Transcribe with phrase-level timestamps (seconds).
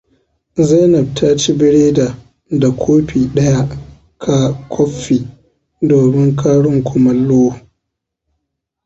[0.67, 2.07] Zainab ta ci bireda
[2.59, 3.63] da kofi ɗaya
[4.21, 4.35] ka
[4.71, 5.17] koffi
[5.87, 7.41] domin karin kumallo.